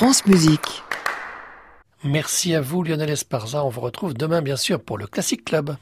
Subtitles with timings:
[0.00, 0.82] France Musique.
[2.04, 3.62] Merci à vous Lionel Esparza.
[3.66, 5.76] On vous retrouve demain bien sûr pour le Classic Club.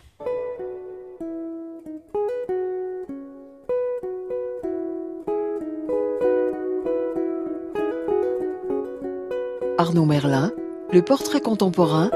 [9.78, 10.50] Arnaud Merlin,
[10.92, 12.10] le portrait contemporain.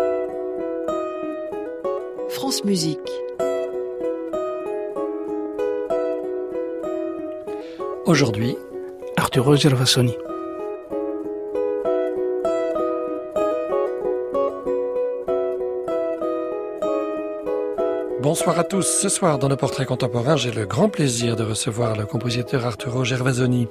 [2.31, 2.99] France Musique.
[8.07, 8.57] Aujourd'hui,
[9.17, 10.17] Arturo Gervasoni.
[18.43, 18.89] Bonsoir à tous.
[19.01, 23.05] Ce soir, dans le portrait contemporain, j'ai le grand plaisir de recevoir le compositeur Arturo
[23.05, 23.69] Gervasoni.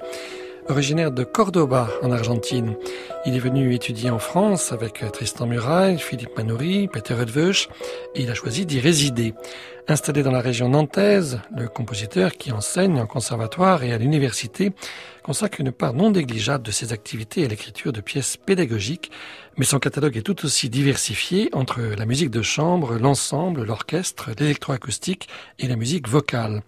[0.69, 2.77] Originaire de Cordoba, en Argentine,
[3.25, 7.67] il est venu étudier en France avec Tristan Murail, Philippe Manoury, Peter Edveuch,
[8.15, 9.33] et il a choisi d'y résider.
[9.89, 14.71] Installé dans la région nantaise, le compositeur qui enseigne en conservatoire et à l'université
[15.23, 19.11] consacre une part non négligeable de ses activités à l'écriture de pièces pédagogiques,
[19.57, 25.27] mais son catalogue est tout aussi diversifié entre la musique de chambre, l'ensemble, l'orchestre, l'électroacoustique
[25.59, 26.63] et la musique vocale.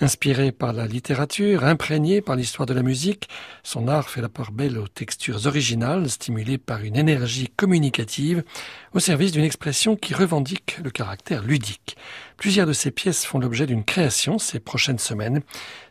[0.00, 3.28] Inspiré par la littérature, imprégné par l'histoire de la musique,
[3.62, 8.44] son art fait la part belle aux textures originales, stimulées par une énergie communicative,
[8.92, 11.96] au service d'une expression qui revendique le caractère ludique.
[12.36, 15.40] Plusieurs de ces pièces font l'objet d'une création ces prochaines semaines.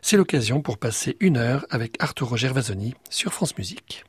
[0.00, 4.04] C'est l'occasion pour passer une heure avec Arturo Gervasoni sur France Musique.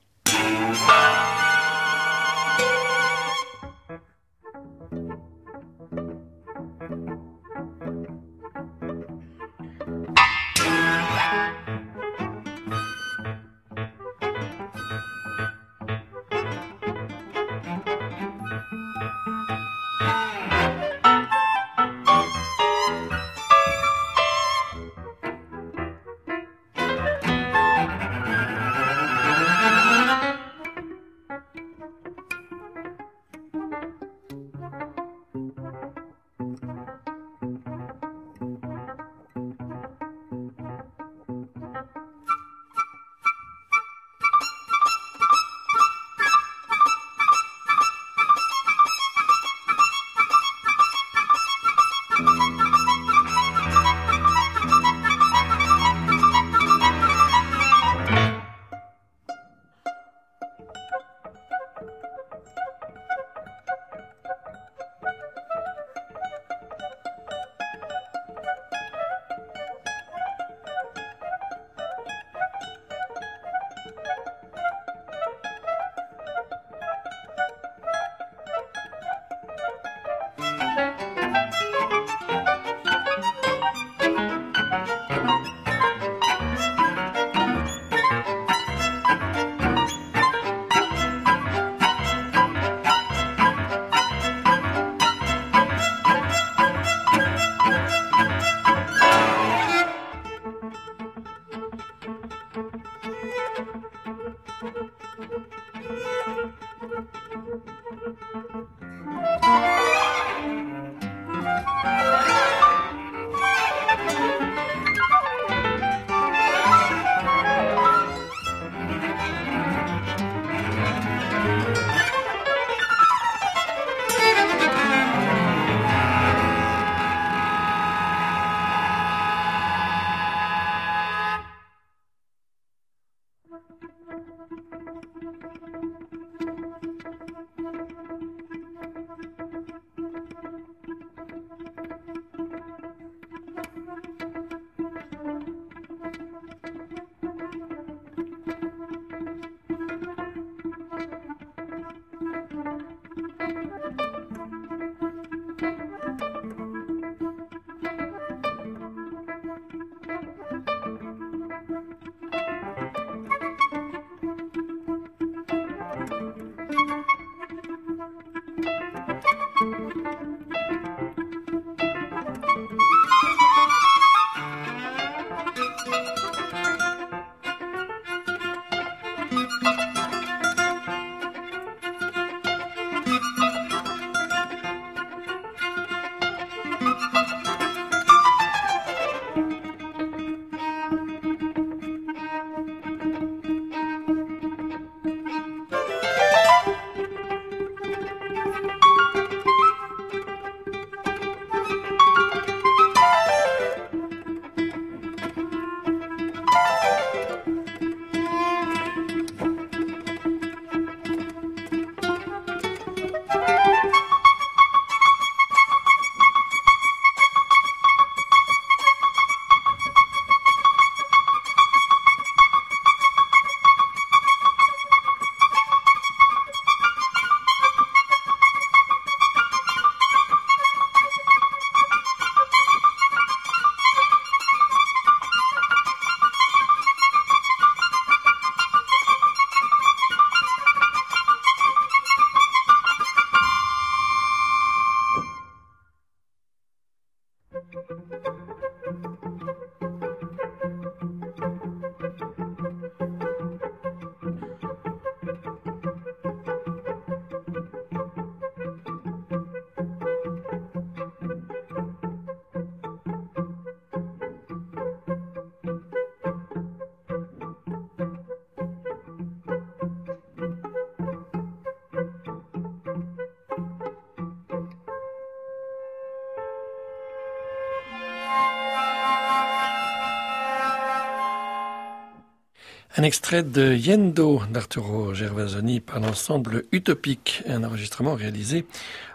[283.00, 288.66] Un extrait de Yendo d'Arturo Gervasoni par l'ensemble Utopique, un enregistrement réalisé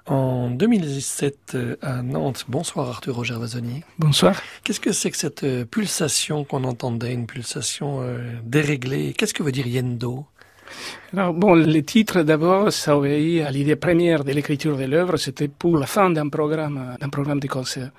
[0.07, 2.45] en 2017 à Nantes.
[2.47, 3.83] Bonsoir Arturo Gervasoni.
[3.99, 4.41] Bonsoir.
[4.63, 9.15] Qu'est-ce que c'est que cette euh, pulsation qu'on entendait, une pulsation euh, déréglée?
[9.19, 10.27] Qu'est-ce que veut dire Yendo?
[11.13, 15.49] Alors bon, le titre d'abord, ça obéit à l'idée première de l'écriture de l'œuvre, c'était
[15.49, 17.91] pour la fin d'un programme, d'un programme de concert.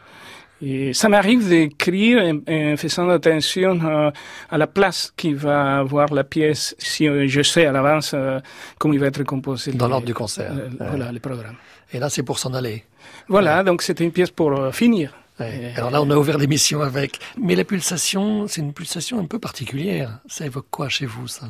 [0.66, 4.12] Et ça m'arrive d'écrire en, faisant attention euh,
[4.50, 8.40] à la place qui va avoir la pièce, si je sais à l'avance euh,
[8.80, 9.74] comment il va être composé.
[9.74, 10.54] Dans l'ordre du concert.
[10.54, 11.56] Euh, voilà, le programme.
[11.92, 12.86] Et là, c'est pour s'en aller.
[13.28, 15.14] Voilà, donc c'était une pièce pour finir.
[15.76, 17.20] Alors là, on a ouvert l'émission avec.
[17.38, 20.20] Mais la pulsation, c'est une pulsation un peu particulière.
[20.28, 21.48] Ça évoque quoi chez vous, ça?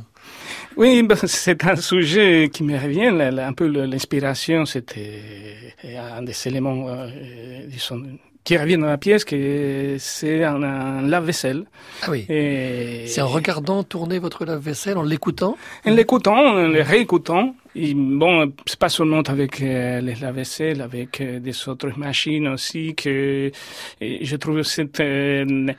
[0.76, 3.12] Oui, ben, c'est un sujet qui me revient.
[3.40, 8.02] Un peu l'inspiration, c'était un des éléments, euh, disons,
[8.44, 11.66] qui revient dans la pièce, que c'est un, lave-vaisselle.
[12.02, 12.26] Ah oui.
[12.28, 17.56] C'est en regardant tourner votre lave-vaisselle, en l'écoutant En l'écoutant, en le réécoutant.
[17.76, 22.94] Et bon, c'est pas seulement avec euh, les lave-vaisselle, avec euh, des autres machines aussi
[22.94, 23.52] que
[24.00, 25.74] je trouve cette, euh,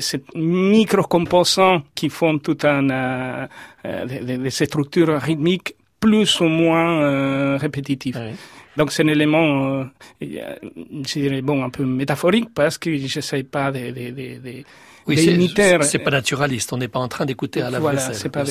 [0.00, 3.46] cette micro-composants qui font tout un, euh,
[3.84, 8.16] de, ces structures rythmiques plus ou moins répétitives.
[8.18, 8.30] Ah
[8.76, 9.84] donc c'est un élément, euh,
[10.20, 14.64] je dirais, bon, un peu métaphorique parce que j'essaie pas de, de, de, de
[15.06, 15.50] oui,
[15.82, 16.72] c'est pas naturaliste.
[16.72, 18.44] On n'est pas en train d'écouter à la Voilà, c'est pas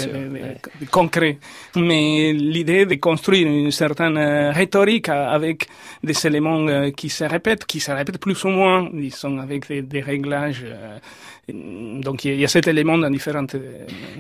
[0.92, 1.38] concret.
[1.76, 5.68] Mais l'idée de construire une certaine euh, rhétorique avec
[6.04, 9.82] des éléments euh, qui se répètent, qui se répètent plus ou moins, disons, avec des,
[9.82, 10.98] des réglages euh,
[11.50, 13.56] donc il y, a cet élément dans différentes.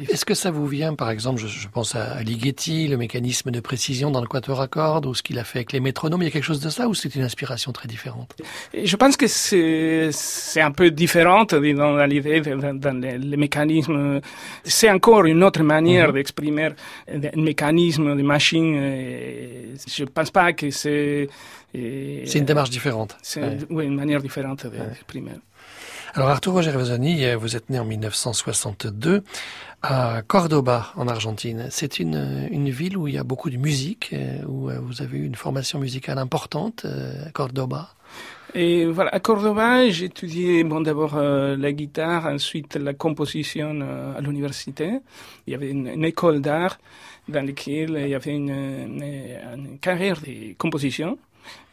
[0.09, 4.12] Est-ce que ça vous vient, par exemple, je, pense à Ligeti, le mécanisme de précision
[4.12, 6.27] dans le quatuor à cordes, ou ce qu'il a fait avec les métronomes, il y
[6.27, 8.36] a quelque chose de ça, ou c'est une inspiration très différente?
[8.74, 14.21] Je pense que c'est un peu différente dans dans, les, mécanismes.
[14.63, 16.13] C'est encore une autre manière mhm.
[16.13, 16.69] d'exprimer
[17.07, 18.75] un mécanisme de machine.
[19.87, 21.27] Je pense pas que c'est.
[21.73, 23.17] C'est une démarche différente.
[23.21, 25.31] C'est oui, une manière différente d'exprimer.
[26.15, 29.23] Alors Arturo Gervasoni, euh, vous êtes né en 1962
[29.81, 31.69] à Cordoba en Argentine.
[31.71, 35.01] C'est une, une ville où il y a beaucoup de musique, euh, où euh, vous
[35.01, 36.86] avez eu une formation musicale importante,
[37.33, 37.89] Cordoba.
[38.55, 43.81] Et voilà, à Cordoba, j'ai étudié bon, d'abord la guitare, ensuite la composition
[44.15, 45.00] à l'université.
[45.48, 46.77] Il y avait une, école d'art
[47.27, 51.17] dans laquelle il y avait une, une carrière de composition.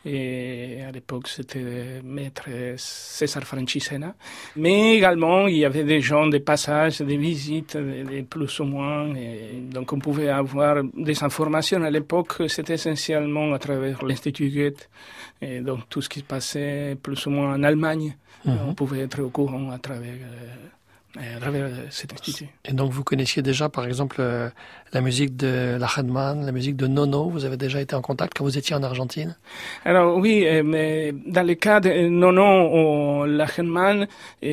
[0.05, 4.15] Et à l'époque, c'était maître César Franchisena.
[4.57, 9.15] Mais également, il y avait des gens, des passages, des visites, des plus ou moins.
[9.15, 11.83] Et donc, on pouvait avoir des informations.
[11.83, 14.89] À l'époque, c'était essentiellement à travers l'Institut Goethe.
[15.43, 18.17] Et donc, tout ce qui se passait plus ou moins en Allemagne,
[18.47, 18.59] mhm.
[18.69, 20.55] on pouvait être au courant à travers euh,
[21.19, 22.49] à travers cet institut.
[22.65, 24.49] Et donc vous connaissiez déjà par exemple euh,
[24.93, 28.45] la musique de Lachenmann, la musique de Nono, vous avez déjà été en contact quand
[28.45, 29.37] vous étiez en Argentine?
[29.85, 33.27] Alors oui, euh, mais dans le cas de Nono ou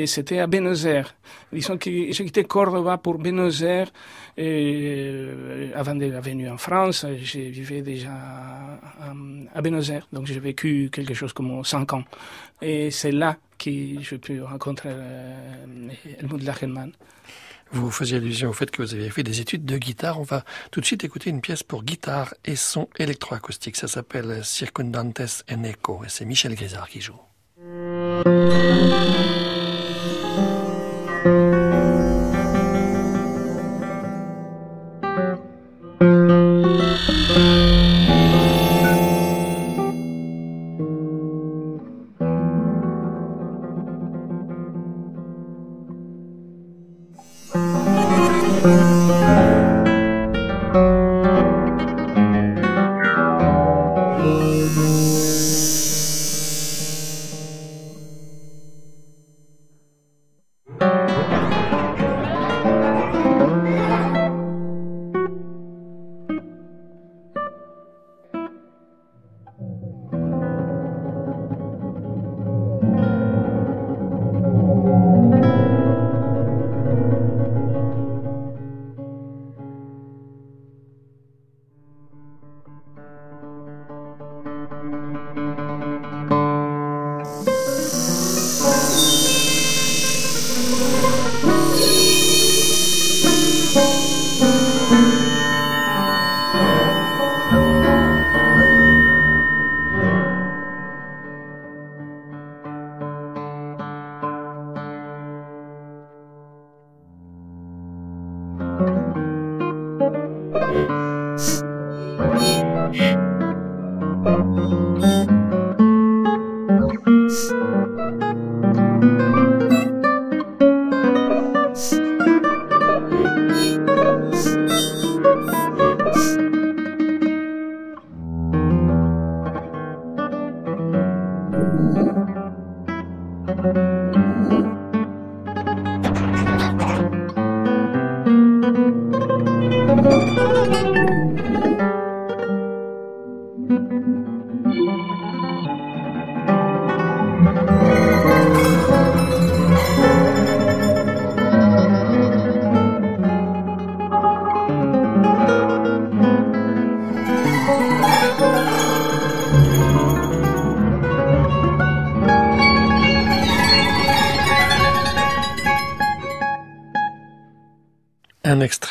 [0.06, 1.16] c'était à Buenos Aires.
[1.54, 3.92] Disons que j'ai quitté Cordoba pour Buenos Aires
[4.36, 5.28] et,
[5.76, 9.14] avant de venir en France, j'ai vivais déjà à,
[9.54, 12.04] à Buenos Aires, donc j'ai vécu quelque chose comme cinq ans.
[12.62, 16.92] Et c'est là que je peux rencontrer euh, Helmut Lachenmann.
[17.72, 20.20] Vous faisiez allusion au fait que vous aviez fait des études de guitare.
[20.20, 23.76] On va tout de suite écouter une pièce pour guitare et son électroacoustique.
[23.76, 27.20] Ça s'appelle Circundantes en Echo et c'est Michel Grisard qui joue.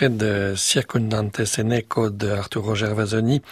[0.07, 3.43] Extrait de Circundante Seneco de Arturo Gervasoni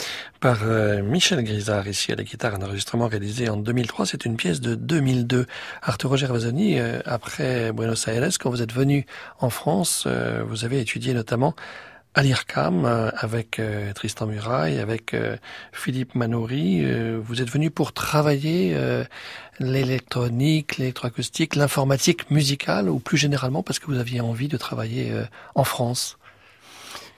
[0.41, 4.07] par euh, Michel Grisard ici à la guitare, un enregistrement réalisé en 2003.
[4.07, 5.47] C'est une pièce de 2002.
[5.83, 9.07] Arturo Gervasoni, euh, après Buenos Aires, quand vous êtes venu
[9.41, 11.55] en France, euh, vous avez étudié notamment
[12.15, 13.61] à l'IRCAM avec
[13.97, 15.17] Tristan Muraille, avec
[15.73, 16.87] Philippe Manoury.
[17.17, 18.79] vous êtes venu pour travailler
[19.59, 25.13] l'électronique, l'électroacoustique, l'informatique musicale ou plus généralement parce que vous aviez envie de travailler
[25.57, 26.19] en France?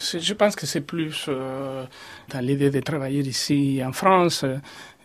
[0.00, 1.84] Je pense que c'est plus euh,
[2.28, 4.44] dans l'idée de travailler ici en France.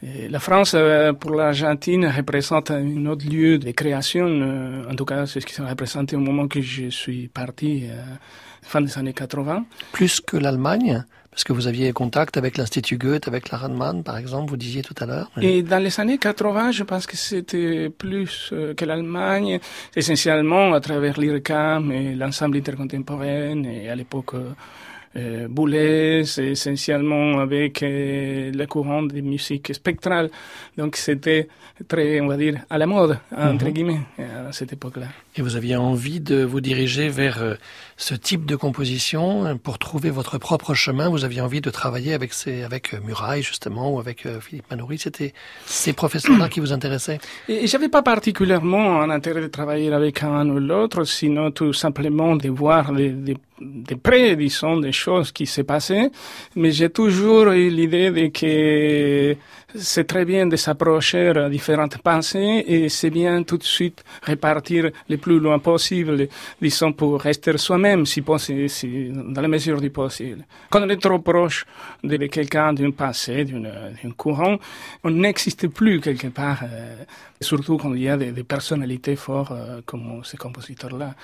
[0.03, 4.85] La France, euh, pour l'Argentine, représente un autre lieu de création.
[4.89, 7.85] En tout cas, c'est ce qui s'est représenté au moment que je suis parti,
[8.61, 9.65] fin des années 80.
[9.91, 14.17] Plus que l'Allemagne parce que vous aviez contact avec l'Institut Goethe, avec la Radman, par
[14.17, 15.31] exemple, vous disiez tout à l'heure.
[15.41, 19.59] Et dans les années 80, je pense que c'était plus euh, que l'Allemagne,
[19.95, 24.35] essentiellement à travers l'IRCAM et l'ensemble intercontemporain, et à l'époque
[25.15, 30.29] euh, euh, Boulez, essentiellement avec euh, le courant de musique spectrale.
[30.77, 31.47] Donc c'était
[31.87, 33.71] très, on va dire, à la mode, entre mhm.
[33.71, 35.07] guillemets, à cette époque-là.
[35.35, 37.55] Et vous aviez envie de vous diriger vers euh,
[37.97, 41.09] ce type de composition hein, pour trouver votre propre chemin?
[41.09, 44.97] Vous aviez envie de travailler avec ces, avec Muraille justement ou avec Philippe Manoury.
[44.97, 45.33] C'était
[45.65, 47.19] ces professeurs-là qui vous intéressaient?
[47.47, 52.35] Et j'avais pas particulièrement un intérêt de travailler avec un ou l'autre, sinon tout simplement
[52.35, 56.09] de voir des, des de près, disons, des choses qui s'est passées,
[56.55, 59.37] mais j'ai toujours eu l'idée de que
[59.75, 64.89] c'est très bien de s'approcher à différentes pensées et c'est bien tout de suite répartir
[65.07, 66.27] le plus loin possible,
[66.61, 70.43] disons, pour rester soi-même, si possible, si, dans la mesure du possible.
[70.69, 71.65] Quand on est trop proche
[72.03, 74.57] de quelqu'un, d'une pensée, d'un courant,
[75.03, 76.95] on n'existe plus quelque part, euh,
[77.39, 81.15] surtout quand il y a des, des personnalités fortes euh, comme ces compositeurs-là.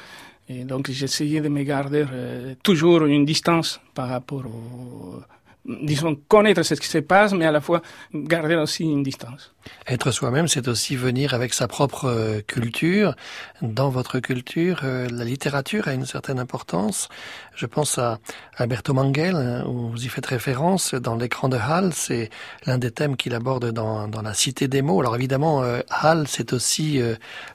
[0.50, 5.22] Et donc j'essayais de me garder euh, toujours une distance par rapport au...
[5.66, 7.82] Disons, connaître ce qui se passe, mais à la fois
[8.14, 9.54] garder aussi une distance.
[9.86, 13.18] Être soi-même, c'est aussi venir avec sa propre euh, culture.
[13.62, 17.10] Dans votre culture, euh, la littérature a une certaine importance.
[17.58, 18.20] Je pense à
[18.56, 21.92] Alberto Manguel, hein, où vous y faites référence dans l'écran de Hall.
[21.92, 22.30] C'est
[22.68, 25.00] l'un des thèmes qu'il aborde dans, dans, la Cité des mots.
[25.00, 27.02] Alors évidemment, euh, Hall, c'est aussi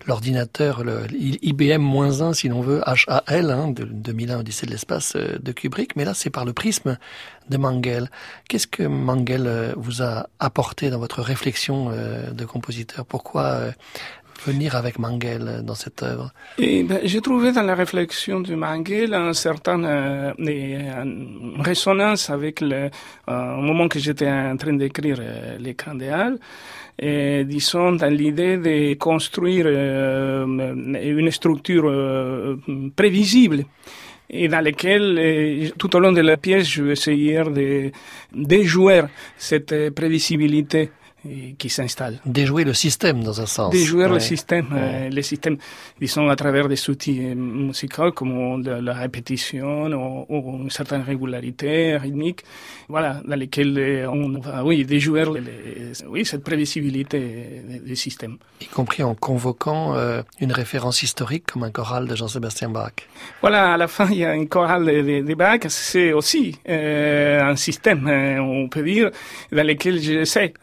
[0.07, 5.95] l'ordinateur, le IBM-1, si l'on veut, HAL, hein, de 2001 Odyssée de l'espace de Kubrick.
[5.95, 6.99] Mais là, c'est par le prisme
[7.49, 8.11] de Manguel.
[8.49, 13.05] Qu'est-ce que Manguel vous a apporté dans votre réflexion euh, de compositeur?
[13.07, 13.73] Pourquoi euh,
[14.47, 19.15] venir avec Mangel dans cette œuvre Et ben, J'ai trouvé dans la réflexion de Mangel
[19.15, 22.91] un certain euh, une résonance avec le
[23.29, 25.19] moment que j'étais en train d'écrire
[25.59, 26.39] l'écran des Halles.
[26.99, 32.59] Et disons dans l'idée de construire une structure
[32.95, 33.65] prévisible
[34.33, 37.91] et dans laquelle, tout au long de la pièce, je vais essayer de
[38.33, 39.03] déjouer
[39.37, 40.91] cette prévisibilité
[41.59, 42.19] qui s'installe.
[42.26, 43.71] Déjouer le système dans un sens.
[43.73, 45.57] Déjouer le système, euh, le système,
[46.00, 49.87] disons à travers des outils euh, musicaux comme la, répétition
[50.29, 52.43] ou, une certaine régularité rythmique,
[52.88, 55.25] voilà, dans lesquels euh, on va, oui, déjouer
[56.09, 58.38] oui, cette prévisibilité du système.
[58.61, 59.95] Y compris en convoquant
[60.41, 62.93] une référence historique comme un choral de Jean-Sébastien Bach.
[63.41, 67.57] Voilà, à la fin, il y a un choral de, de, Bach, c'est aussi un
[67.57, 68.09] système,
[68.41, 69.11] on peut dire,
[69.52, 70.55] dans lequel j'essaie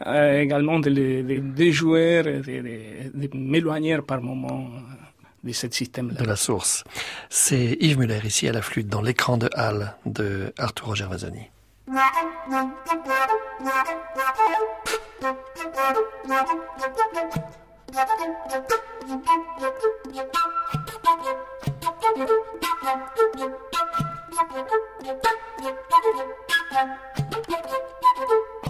[0.50, 6.20] également de, de, de jouer, de, m'éloigner par moments euh, de ce système-là.
[6.20, 6.82] De la source.
[7.28, 11.50] C'est Yves Muller ici à la flûte dans l'écran de Halle de Arturo Gervasoni.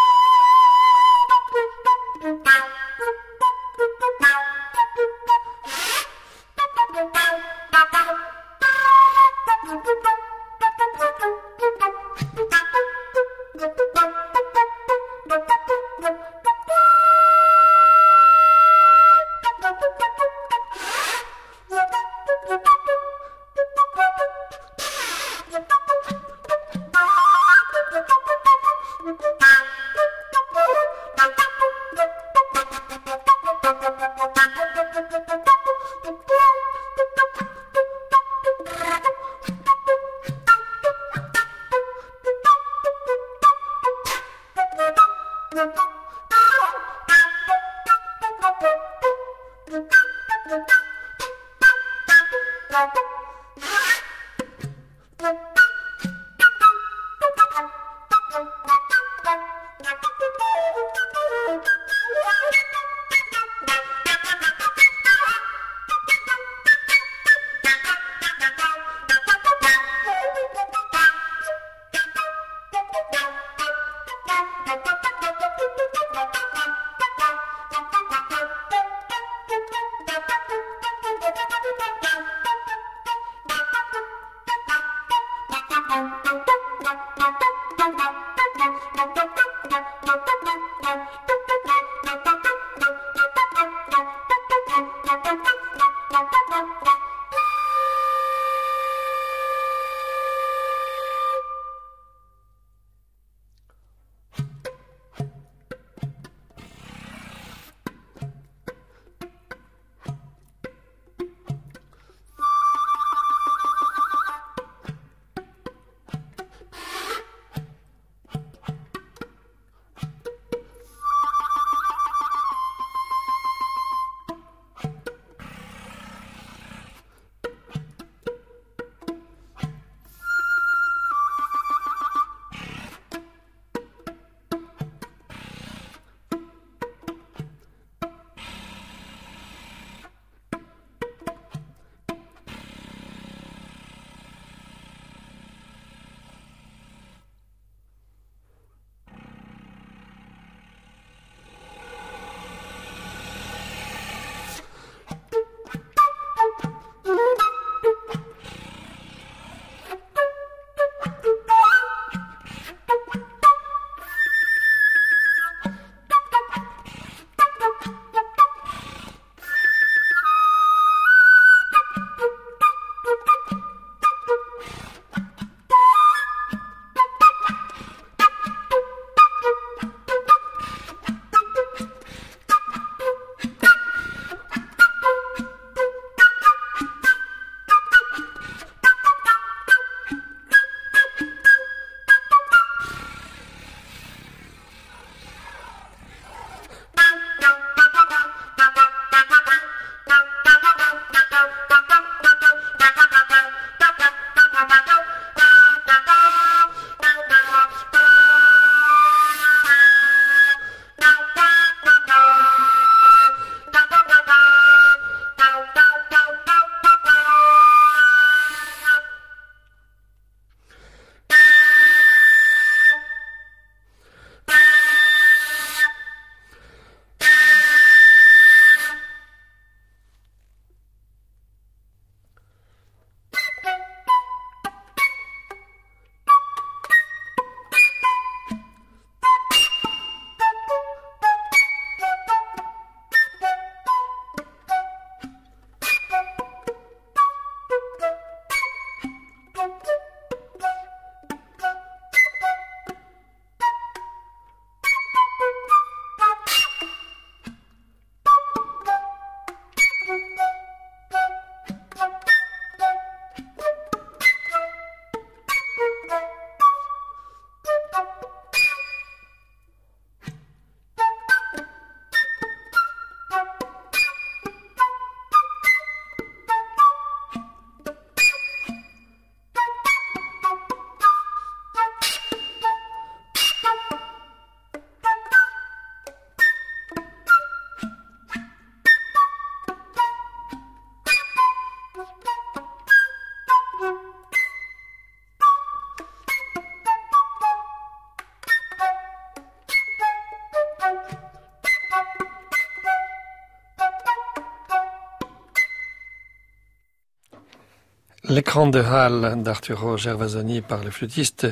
[308.31, 311.47] L'écran de Halle d'Arturo Gervasoni par le flûtiste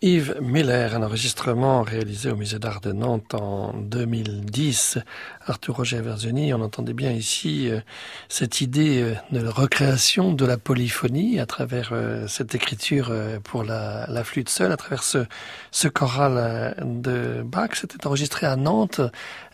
[0.00, 5.00] Yves Miller, un enregistrement réalisé au Musée d'Art de Nantes en 2010.
[5.44, 7.80] Arturo Gervasoni, on entendait bien ici euh,
[8.28, 14.06] cette idée euh, de recréation de la polyphonie à travers euh, cette écriture pour la,
[14.08, 15.26] la, flûte seule, à travers ce,
[15.72, 17.70] ce choral de Bach.
[17.72, 19.00] C'était enregistré à Nantes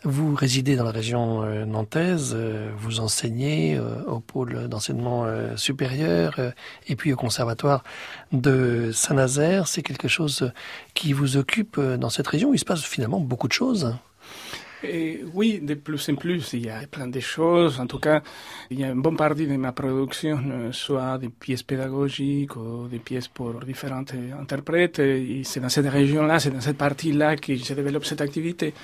[0.06, 2.36] vous résidez dans la région nantaise,
[2.76, 5.26] vous enseignez au pôle d'enseignement
[5.56, 6.38] supérieur
[6.88, 7.84] et puis au conservatoire
[8.30, 9.66] de Saint-Nazaire.
[9.66, 10.33] C'est quelque chose
[10.94, 13.94] qui vous occupe dans cette région où il se passe finalement beaucoup de choses.
[14.86, 17.80] Et oui, de plus en plus, il y a plein de choses.
[17.80, 18.22] En tout cas,
[18.70, 22.86] il y a une bonne partie de ma production, euh, soit des pièces pédagogiques ou
[22.88, 24.04] des pièces pour différents
[24.38, 24.98] interprètes.
[24.98, 28.74] Et c'est dans cette région-là, c'est dans cette partie-là que je développe cette activité.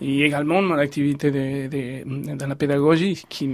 [0.00, 3.48] Et également mon activité de, de, dans la pédagogie qui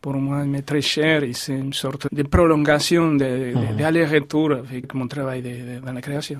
[0.00, 4.94] pour moi m'est très cher et c'est une sorte de prolongation d'aller-retour de, de, avec
[4.94, 6.38] mon travail de, dans la création.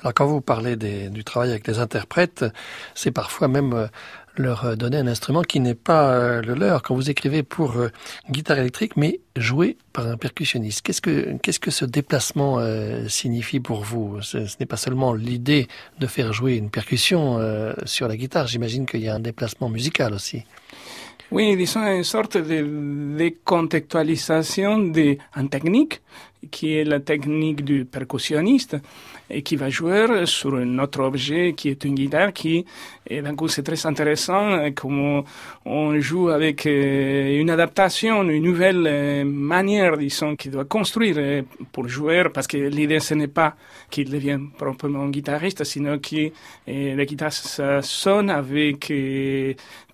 [0.00, 2.44] Alors quand vous parlez du travail avec les interprètes,
[2.94, 3.86] c'est parfois même euh,
[4.36, 6.82] leur donner un instrument qui n'est pas euh, le leur.
[6.82, 7.90] Quand vous écrivez pour euh,
[8.30, 12.58] guitare électrique, mais joué par un percussionniste, qu'est-ce que qu'est-ce que ce déplacement
[13.08, 14.20] signifie pour vous?
[14.22, 15.66] Ce, n'est pas seulement l'idée
[15.98, 17.40] de faire jouer une percussion
[17.84, 18.46] sur la guitare.
[18.46, 20.44] J'imagine qu'il y a un déplacement musical aussi.
[21.30, 26.00] Oui, disons une sorte de décontextualisation d'une technique
[26.50, 28.76] qui est la technique du percussionniste
[29.30, 32.64] et qui va jouer sur un autre objet qui est une guitare qui,
[33.06, 35.24] et d'un coup, c'est très intéressant comment
[35.64, 41.42] on joue avec euh, une adaptation, une nouvelle euh, manière, disons, qu'il doit construire euh,
[41.72, 43.54] pour jouer, parce que l'idée, ce n'est pas
[43.90, 46.30] qu'il devienne proprement guitariste, sinon que
[46.66, 48.92] la guitare, ça sonne avec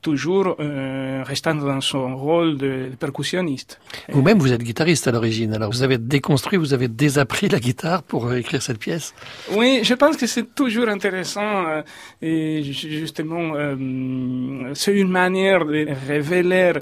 [0.02, 3.80] toujours restant dans son rôle de percussionniste.
[4.10, 8.02] Vous-même, vous êtes guitariste à l'origine, alors vous avez déconstruit, vous avez désappris la guitare
[8.02, 9.14] pour écrire cette pièce
[9.52, 11.82] oui, je pense que c'est toujours intéressant euh,
[12.22, 16.72] et justement euh, c'est une manière de révéler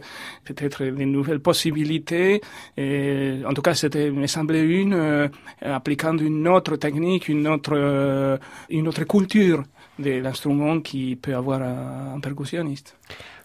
[0.45, 2.41] peut-être des nouvelles possibilités.
[2.77, 5.29] Et, en tout cas, c'était me semblait une euh,
[5.61, 8.39] appliquant une autre technique, une autre
[8.71, 9.63] une autre culture
[9.99, 12.97] de l'instrument qui peut avoir un, un percussionniste.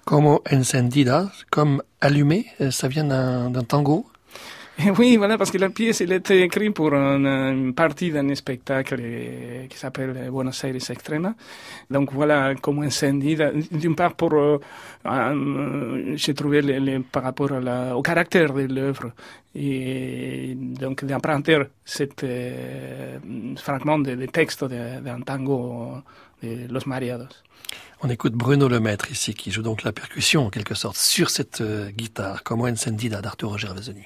[0.06, 4.06] Comme encendida, comme allumé, ça vient d'un tango
[4.98, 9.02] Oui, voilà, parce que la pièce, elle était écrite pour une, une partie d'un spectacle
[9.70, 11.34] qui s'appelle Buenos Aires Extrema.
[11.90, 13.38] Donc voilà, comme incendie,
[13.72, 14.60] d'une part pour, euh,
[15.06, 16.62] euh, j'ai trouvé
[17.12, 17.52] par rapport
[17.96, 19.12] au caractère de l'œuvre,
[19.56, 23.18] et donc d'emprunter cet euh,
[23.56, 25.94] fragment de, de texte d'un tango
[26.44, 27.44] de Los Mariados.
[28.02, 31.62] On écoute Bruno Lemaître ici, qui joue donc la percussion en quelque sorte sur cette
[31.62, 34.06] euh, guitare, comme Encendida d'Arturo Gervasoni.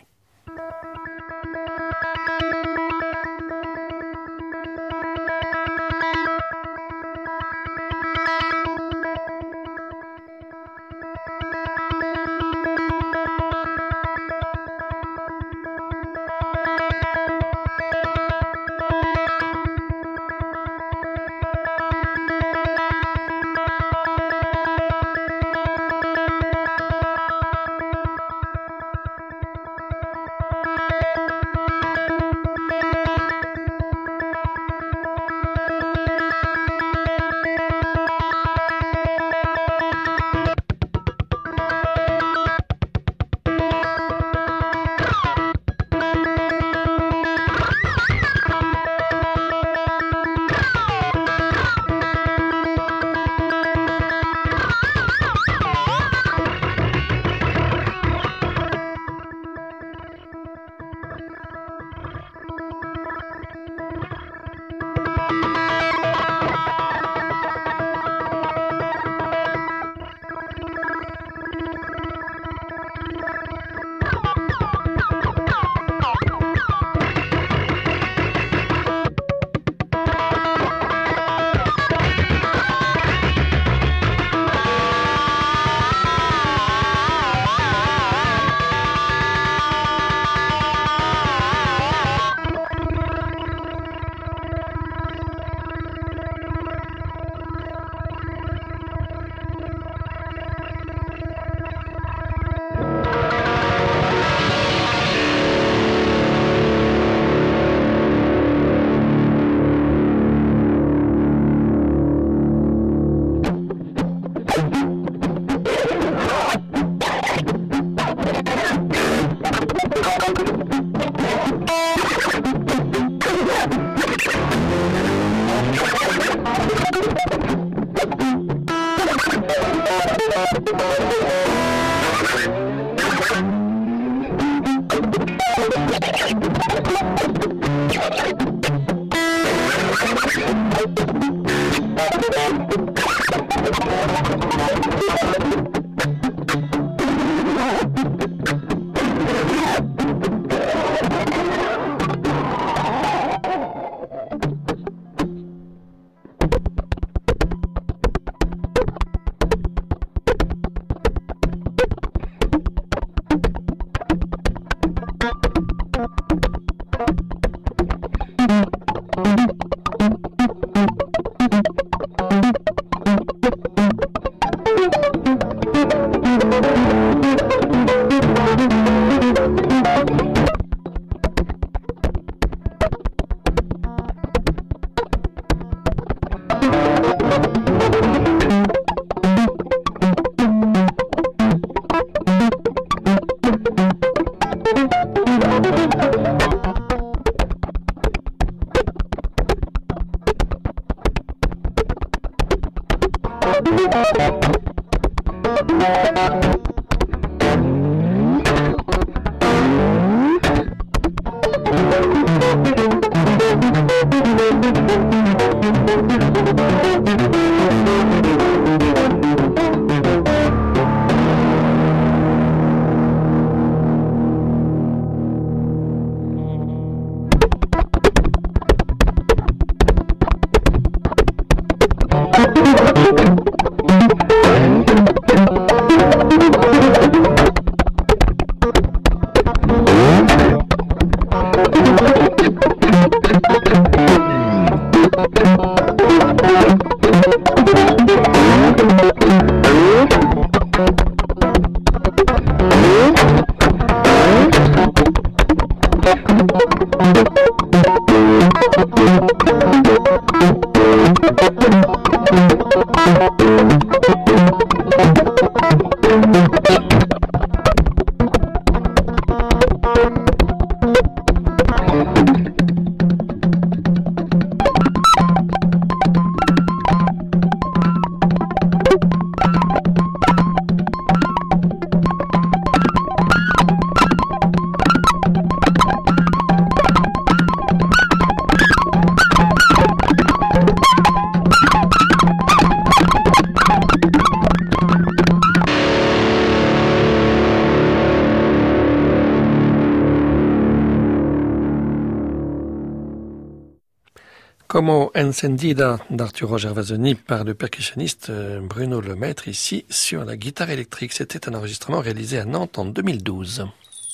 [304.72, 311.12] Como Encendida d'Arturo Gervasoni par le percussionniste euh, Bruno Lemaître ici sur la guitare électrique.
[311.12, 313.66] C'était un enregistrement réalisé à Nantes en 2012.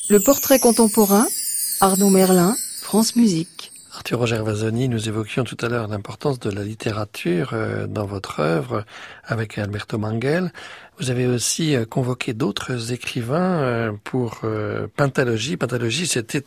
[0.09, 1.27] Le portrait contemporain,
[1.79, 3.71] Arnaud Merlin, France Musique.
[3.93, 8.83] Arturo Gervasoni, nous évoquions tout à l'heure l'importance de la littérature euh, dans votre œuvre
[9.25, 10.51] avec Alberto Manguel.
[10.99, 15.55] Vous avez aussi euh, convoqué d'autres écrivains euh, pour euh, Pentalogie.
[15.55, 16.43] Pentalogie, c'était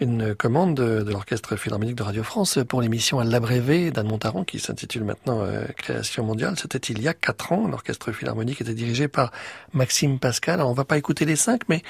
[0.00, 4.60] une commande de l'Orchestre Philharmonique de Radio France pour l'émission à l'abrévé d'Anne Montaron, qui
[4.60, 5.44] s'intitule maintenant
[5.76, 6.54] Création mondiale.
[6.56, 7.66] C'était il y a quatre ans.
[7.66, 9.32] L'Orchestre Philharmonique était dirigé par
[9.72, 10.60] Maxime Pascal.
[10.60, 11.82] Alors, on va pas écouter les cinq, mais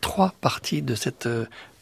[0.00, 1.28] trois parties de cette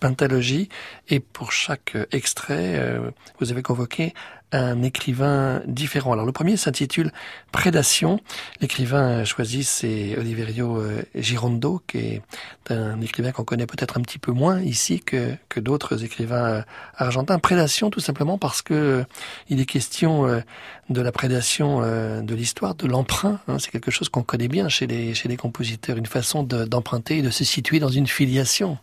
[0.00, 0.68] pentalogie.
[1.09, 3.00] Et pour chaque extrait,
[3.40, 4.14] vous avez convoqué
[4.55, 6.12] un écrivain différent.
[6.12, 7.12] Alors le premier s'intitule
[7.53, 8.21] Prédation.
[8.61, 12.23] L'écrivain choisi c'est Oliverio euh, Girondo, qui est
[12.71, 16.62] un écrivain qu'on connaît peut-être un petit peu moins ici que, que d'autres écrivains euh,
[16.97, 17.38] argentins.
[17.38, 19.05] Prédation tout simplement parce que euh,
[19.49, 20.43] il est question
[20.90, 23.40] de la prédation de l'histoire, de l'emprunt.
[23.49, 23.59] Hein.
[23.59, 27.23] C'est quelque chose qu'on connaît bien chez les, chez les compositeurs, une façon d'emprunter et
[27.23, 28.79] de se situer dans une filiation.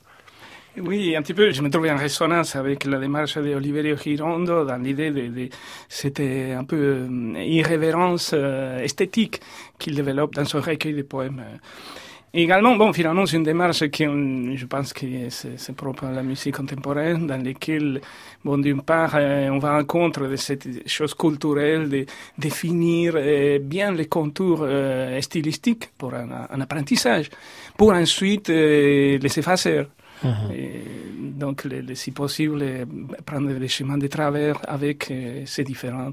[0.77, 4.63] Oui, un petit peu, je me trouvais en résonance avec la démarche de Oliverio Girondo
[4.63, 5.49] dans l'idée de, de
[5.89, 6.77] cette un peu
[7.09, 9.41] euh, irrévérence euh, esthétique
[9.77, 11.43] qu'il développe dans son recueil de poèmes.
[12.33, 16.55] également, bon, finalement, c'est une démarche qui, je pense que c'est propre à la musique
[16.55, 17.99] contemporaine, dans laquelle,
[18.45, 22.05] bon, d'une part, euh, on va en compte de cette chose culturelle de
[22.37, 23.15] définir
[23.59, 24.65] bien les contours
[25.19, 27.29] stylistiques pour un, apprentissage,
[27.77, 29.83] pour ensuite les effacer
[30.53, 30.83] et
[31.19, 32.63] donc, le, si possible,
[33.25, 36.11] prendre des chemins de travers avec euh, ces différents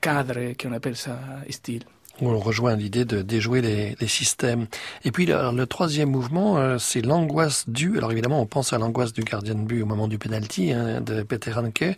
[0.00, 1.18] cadres qu'on appelle ça
[1.50, 1.84] style.
[2.22, 4.66] On rejoint l'idée de déjouer les, les, systèmes.
[5.04, 7.98] Et puis le, troisième mouvement, euh, c'est l'angoisse due.
[7.98, 11.02] Alors évidemment, on pense à l'angoisse du gardien de but au moment du penalty hein,
[11.02, 11.96] de Peter Hanke.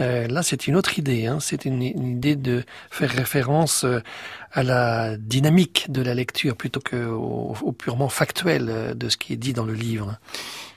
[0.00, 1.26] Euh, là, c'est une autre idée.
[1.26, 1.38] Hein.
[1.40, 3.86] C'est une, une, idée de faire référence
[4.52, 9.16] à la dynamique de la lecture plutôt que au, au, purement factuel euh, de ce
[9.16, 10.18] qui est dit dans le livre.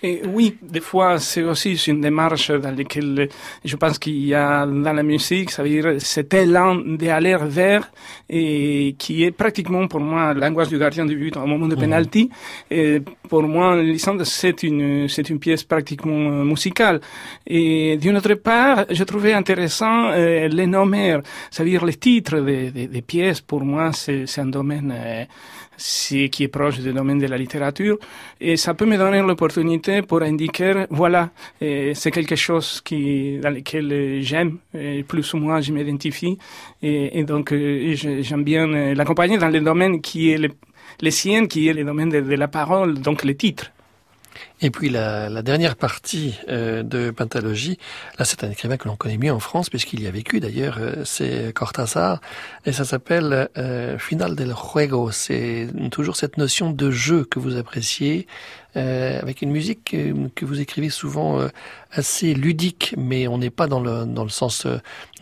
[0.05, 3.27] Et oui, des fois, c'est aussi une démarche dans laquelle
[3.63, 7.89] je pense qu'il y a dans la musique, ça veut dire cet élan d'aller vers
[8.29, 11.81] et qui est pratiquement pour moi l'angoisse du gardien de but au moment de mhm.
[11.81, 12.29] penalty.
[12.69, 17.01] Et pour moi, Lisandre, c'est une, c'est une pièce pratiquement euh, musicale.
[17.47, 21.17] Et d'une autre part, je trouvais intéressant euh, les nommer,
[21.49, 23.41] c'est-à-dire les titres des, des, des pièces.
[23.41, 25.25] Pour moi, c'est, c'est un domaine euh,
[25.77, 27.97] c'est qui est proche du domaine de la littérature
[28.39, 34.19] et ça peut me donner l'opportunité pour indiquer voilà c'est quelque chose qui dans lequel
[34.21, 34.57] j'aime
[35.07, 36.37] plus ou moins je m'identifie
[36.81, 40.49] et, donc j'aime bien l'accompagner dans le domaine qui est le,
[41.01, 43.71] les siennes qui est le domaine de, de la parole donc les titres
[44.61, 47.77] et puis la, la dernière partie euh, de Pentalogie,
[48.17, 50.77] là c'est un écrivain que l'on connaît mieux en France puisqu'il y a vécu d'ailleurs,
[50.79, 52.21] euh, c'est Cortázar
[52.65, 55.11] et ça s'appelle euh, Final del Juego.
[55.11, 58.27] C'est toujours cette notion de jeu que vous appréciez
[58.75, 61.47] euh, avec une musique que, que vous écrivez souvent euh,
[61.91, 64.67] assez ludique, mais on n'est pas dans le, dans le sens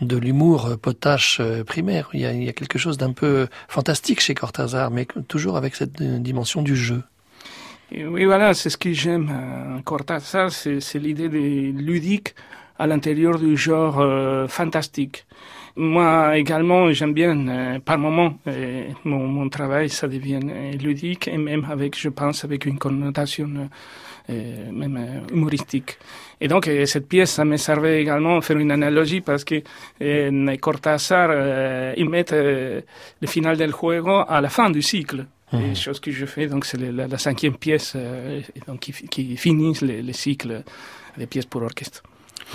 [0.02, 2.10] de l'humour potache primaire.
[2.14, 5.58] Il y, a, il y a quelque chose d'un peu fantastique chez Cortázar, mais toujours
[5.58, 7.04] avec cette dimension du jeu
[7.92, 9.30] oui, voilà, c'est ce que j'aime
[9.78, 11.38] en Cortázar, c'est l'idée de
[11.80, 12.34] ludique
[12.80, 15.26] à l'intérieur du genre euh, fantastique.
[15.76, 20.40] Moi également, j'aime bien, euh, par moment, euh, mon, mon, travail, ça devient
[20.80, 23.70] ludique et même avec, je pense, avec une connotation
[24.30, 25.98] même humoristique.
[26.40, 29.62] Et donc, cette pièce, ça me servait également à faire une analogie parce que
[30.58, 31.30] Cortázar,
[31.98, 35.26] il met le final del juego à la fin du cycle.
[35.54, 35.76] Les mhm.
[35.76, 39.78] choses que je fais, donc c'est la, la, cinquième pièce euh, donc qui, qui finit
[39.82, 40.64] le, le, cycle
[41.18, 42.02] des pièces pour orchestre.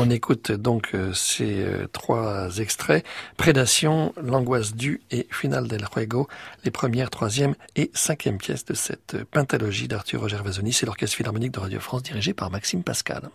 [0.00, 3.04] On écoute donc euh, ces euh, trois extraits
[3.36, 6.28] Prédation, L'angoisse due et Finale del Juego,
[6.64, 10.72] les premières, troisième et cinquième pièces de cette pentalogie d'Arthur Roger Vasoni.
[10.72, 13.30] C'est l'orchestre philharmonique de Radio France dirigé par Maxime Pascal.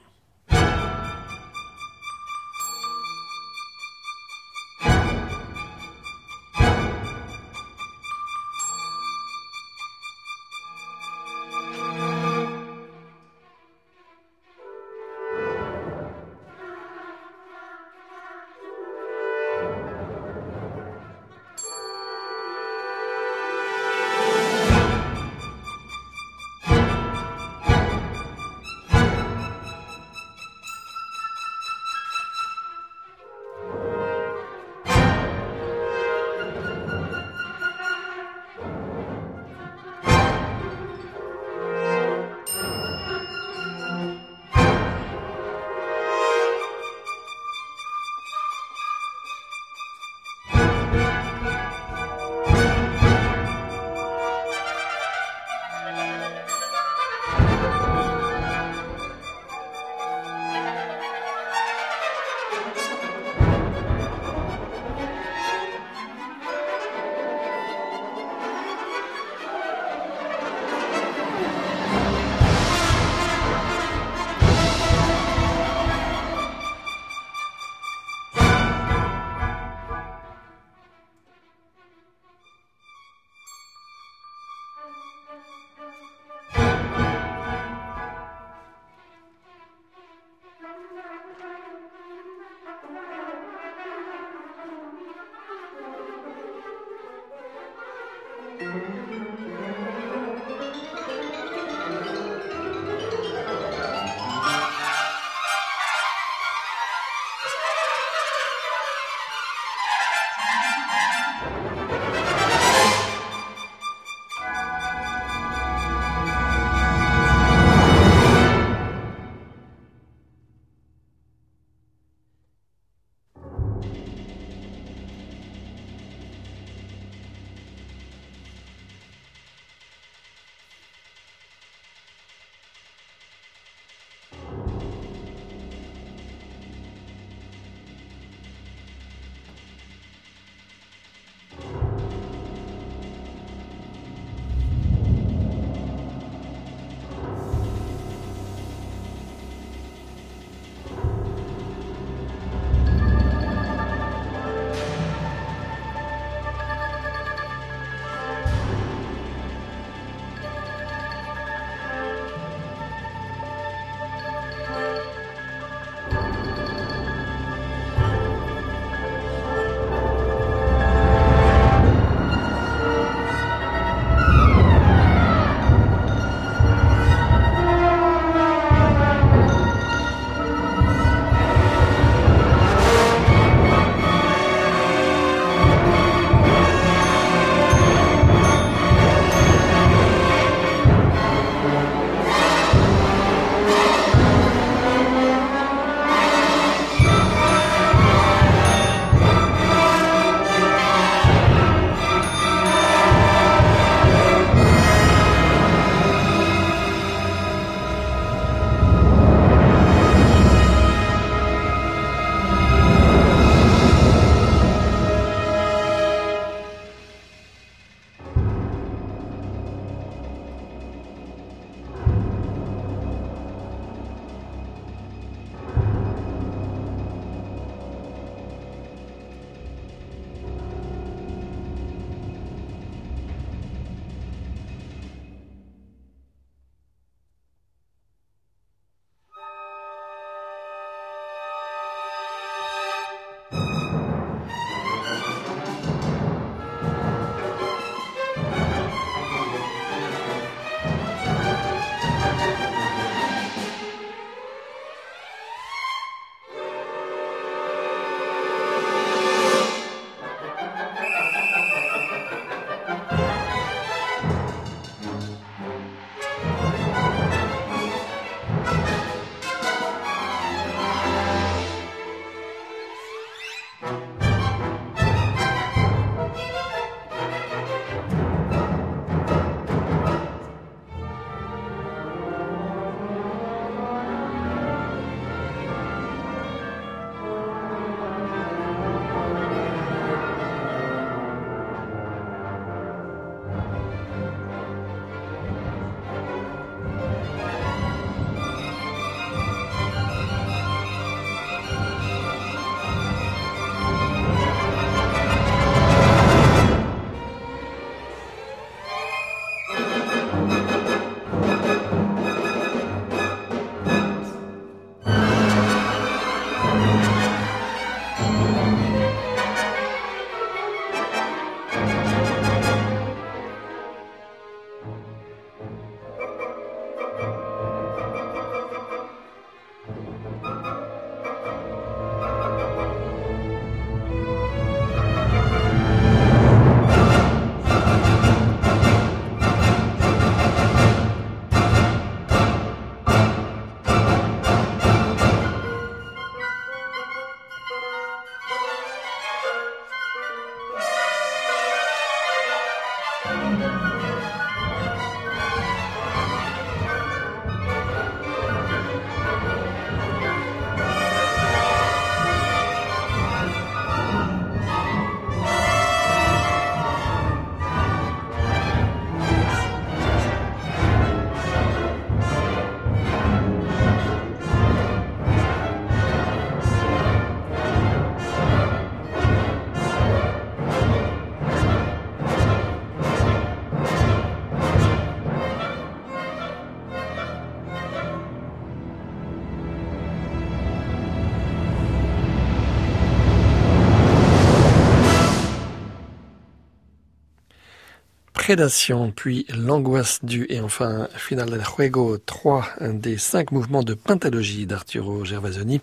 [398.46, 404.66] Prédation, puis L'angoisse du et enfin Final del Juego, trois des cinq mouvements de pentalogie
[404.66, 405.80] d'Arturo Gervasoni.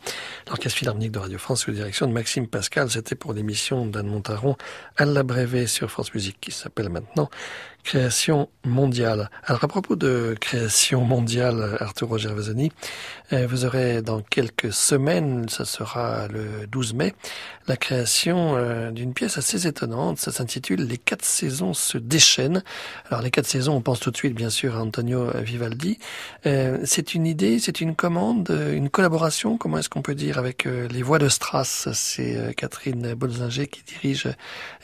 [0.46, 4.56] L'Orchestre Philharmonique de Radio France sous direction de Maxime Pascal, c'était pour l'émission d'Anne Montaron
[4.98, 7.30] à la Brévé sur France Musique qui s'appelle maintenant
[7.84, 9.30] création mondiale.
[9.44, 12.72] Alors à propos de création mondiale, Arturo Gervasoni,
[13.32, 17.14] euh, vous aurez dans quelques semaines, ça sera le 12 mai,
[17.68, 20.18] la création euh, d'une pièce assez étonnante.
[20.18, 22.62] Ça s'intitule Les quatre saisons se déchaînent.
[23.08, 25.98] Alors les quatre saisons, on pense tout de suite bien sûr à Antonio Vivaldi.
[26.46, 30.64] Euh, c'est une idée, c'est une commande, une collaboration, comment est-ce qu'on peut dire, avec
[30.64, 31.88] les voix de Strass?
[31.92, 34.28] C'est Catherine Bolzinger qui dirige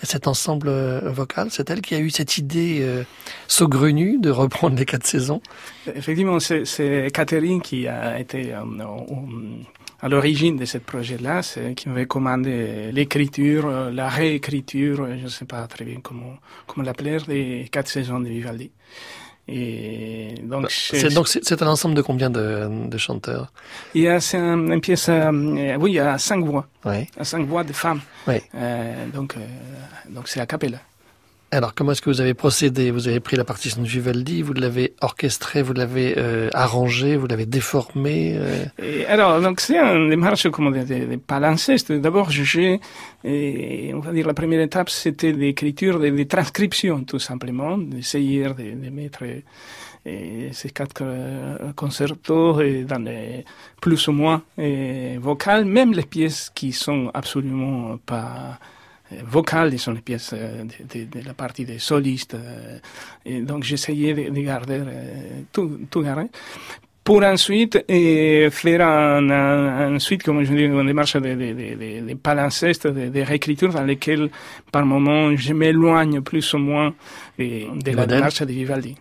[0.02, 0.70] cet ensemble
[1.08, 1.48] vocal.
[1.50, 3.02] C'est elle qui a eu cette idée euh,
[3.48, 5.40] saugrenue de reprendre les quatre saisons
[5.94, 8.62] Effectivement, c'est Catherine qui a été euh,
[10.00, 15.28] à l'origine de ce projet-là, c'est qui m'avait commandé l'écriture, euh, la réécriture, je ne
[15.28, 16.34] sais pas très bien comment,
[16.66, 18.70] comment l'appeler, des quatre saisons de Vivaldi.
[19.48, 23.52] Et donc, bah, c'est donc c'est un ensemble de combien de, de chanteurs?
[23.94, 27.06] Il y a c'est un, une pièce, euh, oui, il y a cinq voix, oui.
[27.22, 28.00] cinq voix de femmes.
[28.28, 29.46] Euh, donc euh,
[30.10, 30.78] donc c'est a cappella.
[31.52, 32.90] Alors, comment est-ce que vous avez procédé?
[32.90, 37.28] Vous avez pris la partition de Vivaldi, vous l'avez orchestrée, vous l'avez euh, arrangée, vous
[37.28, 39.04] l'avez déformée euh...
[39.08, 41.92] Alors, donc c'est une démarche comme des, des, des palimpsestes.
[41.92, 42.80] D'abord, j'ai,
[43.24, 48.90] on va dire, la première étape, c'était l'écriture, des, transcriptions, tout simplement, d'essayer de, de
[48.90, 49.22] mettre
[50.06, 53.44] et ces quatre euh, concertos dans les
[53.80, 54.42] plus ou moins
[55.18, 58.58] vocales, même les pièces qui sont absolument pas
[59.12, 62.34] euh, vocales, sont les pièces euh, de, de, de, la partie des solistes.
[62.34, 62.78] Euh,
[63.24, 64.80] et donc j'essayais de, de, garder
[65.52, 66.28] tout, tout garder
[67.04, 72.88] pour ensuite et faire un, comme je dis, une démarche de, de, de, de palimpseste,
[72.88, 74.28] de, de réécriture dans lesquelles,
[74.72, 76.92] par moment, je m'éloigne plus ou moins
[77.38, 78.96] de, de la démarche de Vivaldi.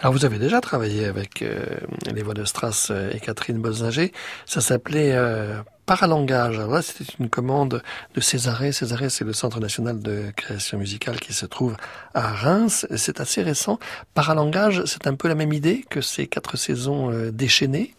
[0.00, 1.64] Alors vous avez déjà travaillé avec euh,
[2.12, 4.12] les voix de Strass et Catherine Bolzinger.
[4.46, 6.56] Ça s'appelait euh, Paralangage.
[6.56, 7.82] Alors là, c'était une commande
[8.14, 8.70] de Césaré.
[8.70, 11.76] Césaré, c'est le Centre national de création musicale qui se trouve
[12.14, 12.86] à Reims.
[12.96, 13.80] C'est assez récent.
[14.14, 17.96] Paralangage, c'est un peu la même idée que ces quatre saisons euh, déchaînées.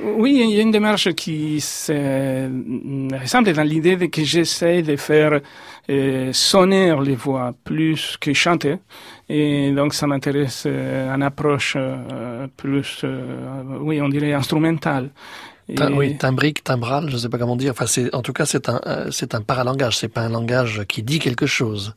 [0.00, 1.56] Oui, il y a une démarche qui
[3.20, 5.40] ressemble dans l'idée que j'essaie de faire
[5.90, 8.78] euh, sonner les voix plus que chanter.
[9.28, 15.10] Et donc ça m'intéresse euh, approche euh, plus, euh, oui, on dirait instrumentale.
[15.68, 17.70] Oui, timbrique, timbral, je ne sais pas comment dire.
[17.70, 19.96] Enfin, c'est, en tout cas, c'est un, euh, c'est un paralangage.
[19.96, 21.94] C'est pas un langage qui dit quelque chose.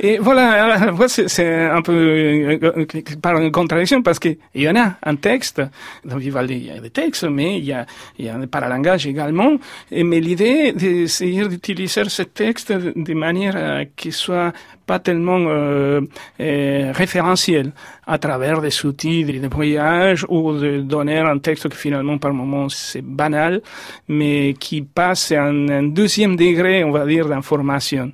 [0.00, 2.86] Et voilà, c'est, un peu euh,
[3.20, 5.60] par une contradiction parce que il y en a un texte.
[6.04, 7.86] Dans Vivaldi, il y a des textes, mais il y a,
[8.18, 9.56] il y a un paralangage également.
[9.90, 14.52] Et, mais l'idée, d'essayer d'utiliser ce texte de manière qu'il soit
[14.88, 16.00] pas tellement euh,
[16.40, 17.72] euh, référentiel
[18.06, 22.68] à travers des outils de voyage ou de donner un texte qui finalement par moment
[22.70, 23.60] c'est banal,
[24.08, 28.10] mais qui passe à un, un deuxième degré, on va dire, d'information.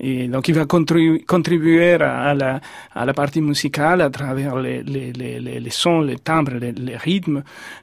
[0.00, 2.60] Donc, il va contribuer, à, la,
[2.94, 7.42] à partie musicale à travers les, sons, les timbres, les, rythmes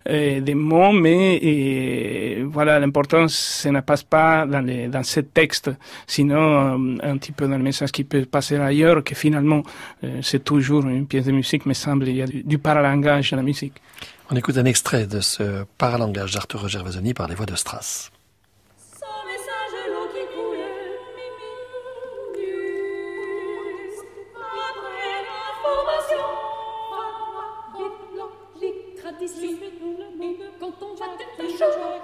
[0.09, 5.71] euh, des mots, mais voilà, l'important, ce ne passe pas dans, les, dans ce texte,
[6.07, 9.63] sinon un, un petit peu dans le message qui peut passer ailleurs, que finalement,
[10.03, 13.31] euh, c'est toujours une pièce de musique, mais semble il y a du, du paralangage
[13.31, 13.73] dans la musique.
[14.31, 18.11] On écoute un extrait de ce paralangage d'Arturo Gervasoni par les voix de Strass.
[31.55, 31.94] 上床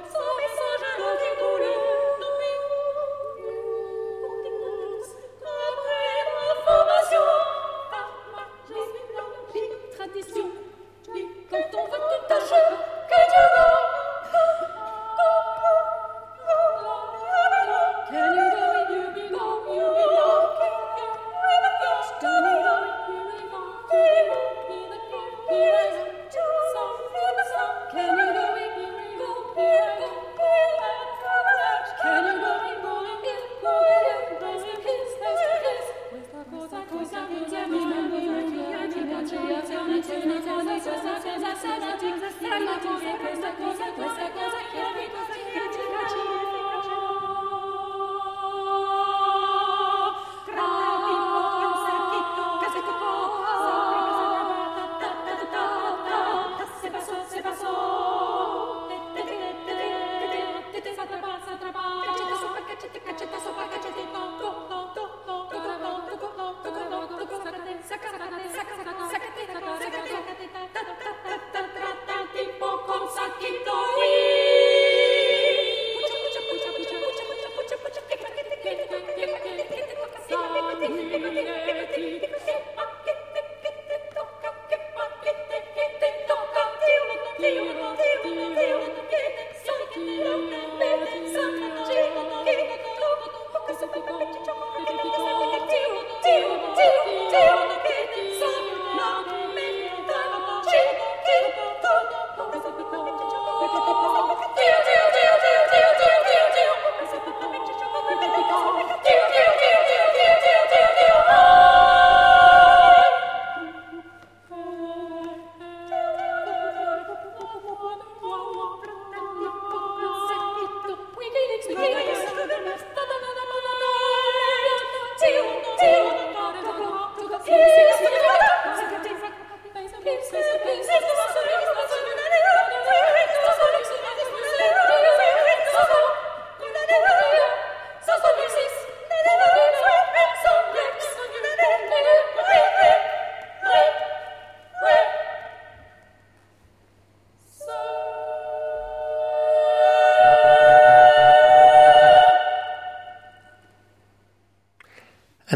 [127.52, 127.91] Can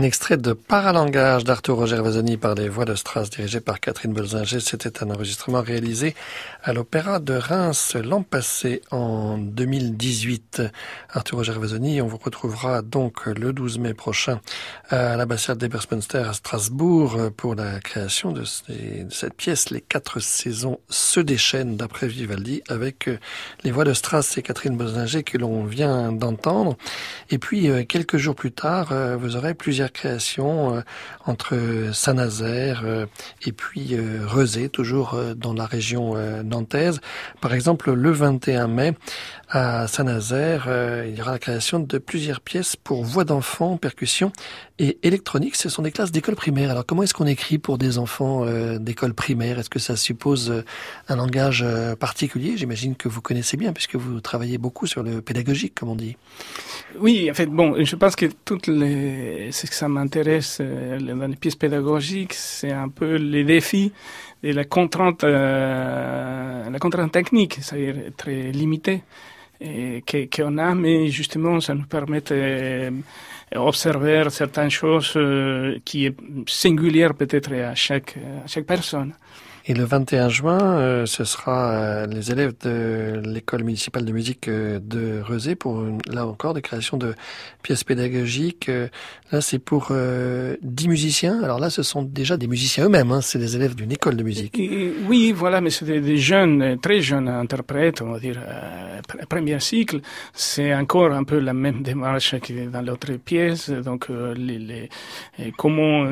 [0.05, 4.59] extrait de Paralangage d'Arthur Gervasoni par les voix de Strass dirigé par Catherine Bolzinger.
[4.59, 6.13] C'était un enregistrement réalisé
[6.63, 10.61] à l'Opéra de Reims l'an passé en 2018.
[11.09, 14.41] Arthur Gervasoni, on vous retrouvera donc le 12 mai prochain
[14.89, 21.19] à l'ambassade d'Ebersmunster à Strasbourg pour la création de, cette pièce Les quatre saisons se
[21.19, 23.09] déchaînent d'après Vivaldi avec
[23.63, 26.77] les voix de Strass et Catherine Bolzinger que l'on vient d'entendre.
[27.31, 30.81] Et puis euh, quelques jours plus tard, euh, vous aurez plusieurs création euh,
[31.25, 31.57] entre
[31.93, 33.05] Saint-Nazaire euh,
[33.45, 36.99] et puis euh, Rezé, toujours dans la région nantaise.
[37.41, 38.93] Par exemple, le 21 mai,
[39.49, 40.67] à Saint-Nazaire,
[41.07, 44.31] il y aura la création de plusieurs pièces pour voix d'enfants, percussion
[44.79, 45.55] et électronique.
[45.55, 46.71] Ce sont des classes d'école primaire.
[46.71, 48.45] Alors comment est-ce qu'on écrit pour des enfants
[48.77, 49.59] d'école primaire?
[49.59, 50.63] Est-ce que ça suppose
[51.07, 51.65] un langage
[51.99, 52.57] particulier?
[52.57, 56.17] J'imagine que vous connaissez bien puisque vous travaillez beaucoup sur le pédagogique, comme on dit.
[56.99, 61.27] Oui, en fait, bon, je pense que toutes les, c'est que ça m'intéresse euh, dans
[61.27, 63.91] les pièces pédagogiques, c'est un peu les défis
[64.43, 69.01] et la contrainte, euh, la contrainte technique, c'est-à-dire très limitée
[69.59, 72.21] qu'on a, mais justement, ça nous permet
[73.55, 75.17] d'observer euh, certaines choses
[75.83, 76.15] qui est
[76.47, 79.13] singulières peut-être à chaque, à chaque personne.
[79.67, 84.47] Et le 21 juin, euh, ce sera euh, les élèves de l'école municipale de musique
[84.47, 87.15] euh, de Rezé pour là encore des créations de
[87.63, 88.69] pièces pédagogiques.
[89.31, 91.41] là, c'est pour 10 musiciens.
[91.41, 93.11] Alors là, ce sont déjà des musiciens eux-mêmes.
[93.11, 93.21] Hein.
[93.21, 94.55] C'est des élèves d'une école de musique.
[95.07, 98.39] oui, voilà, mais c'est des, jeunes, très jeunes interprètes, on va dire,
[99.27, 100.01] premier cycle.
[100.33, 103.71] C'est encore un peu la même démarche que dans l'autre pièce.
[103.71, 104.89] Donc, les, les,
[105.57, 106.07] comment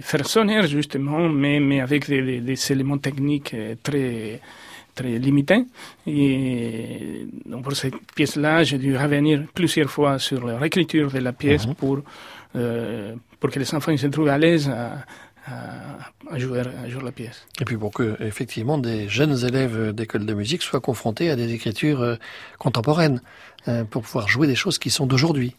[0.00, 4.40] faire sonner justement, mais, mais avec des, des des éléments techniques euh, très
[4.94, 5.64] très limités.
[6.06, 11.32] Et donc pour cette pièce-là, j'ai dû revenir plusieurs fois sur la réécriture de la
[11.32, 11.74] pièce mhm.
[11.74, 12.00] pour,
[12.56, 14.98] euh, pour que les enfants se trouvent à l'aise à,
[16.30, 17.46] à, jouer, à jouer la pièce.
[17.60, 21.52] Et puis pour que, effectivement, des jeunes élèves d'école de musique soient confrontés à des
[21.52, 22.16] écritures euh,
[22.58, 23.20] contemporaines,
[23.90, 25.54] pour pouvoir jouer des choses qui sont d'aujourd'hui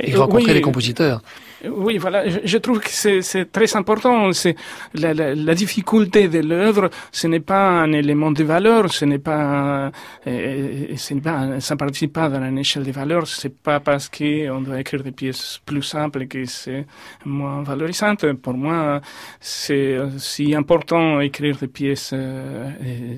[0.00, 1.20] et rencontrer les compositeurs.
[1.64, 4.32] Oui, voilà, je, je trouve que c'est très important.
[4.32, 4.54] C'est
[4.94, 9.18] la, la, la, difficulté de l'œuvre, ce n'est pas un élément de valeur, ce n'est
[9.18, 9.90] pas,
[10.26, 13.26] euh, n'est pas, ça participe pas dans une échelle de valeur.
[13.26, 16.86] C'est pas parce qu'on doit écrire des pièces plus simples que c'est
[17.24, 18.14] moins valorisant.
[18.40, 19.00] Pour moi,
[19.40, 22.70] c'est si important écrire des pièces euh,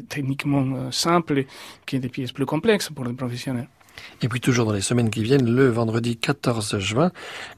[0.08, 1.44] techniquement simples
[1.86, 3.68] que des pièces plus complexes pour les professionnels.
[4.22, 7.10] Et puis toujours dans les semaines qui viennent, le vendredi 14 juin,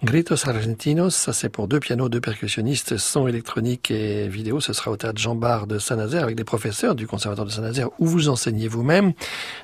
[0.04, 4.92] Gritos Argentinos, ça c'est pour deux pianos, deux percussionnistes, son électronique et vidéo, ce sera
[4.92, 8.28] au théâtre Jean Bart de Saint-Nazaire avec des professeurs du conservatoire de Saint-Nazaire où vous
[8.28, 9.12] enseignez vous-même,